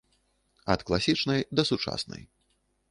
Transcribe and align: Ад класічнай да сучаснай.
Ад 0.75 0.83
класічнай 0.87 1.47
да 1.59 1.69
сучаснай. 1.73 2.23